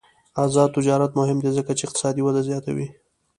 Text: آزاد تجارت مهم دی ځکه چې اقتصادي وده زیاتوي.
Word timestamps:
آزاد 0.43 0.69
تجارت 0.77 1.11
مهم 1.19 1.37
دی 1.43 1.51
ځکه 1.57 1.71
چې 1.77 1.83
اقتصادي 1.85 2.21
وده 2.23 2.41
زیاتوي. 2.49 2.87